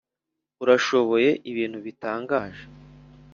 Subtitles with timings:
[0.63, 2.63] urashoboye ibintu bitangaje.